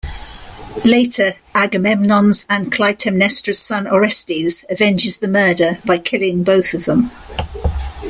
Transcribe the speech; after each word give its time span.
Later 0.83 1.35
Agamemnon's 1.53 2.47
and 2.49 2.71
Clytemnestra's 2.71 3.59
son 3.59 3.85
Orestes 3.85 4.65
avenges 4.67 5.19
the 5.19 5.27
murder 5.27 5.77
by 5.85 5.99
killing 5.99 6.41
both 6.43 6.73
of 6.73 6.85
them. 6.85 7.11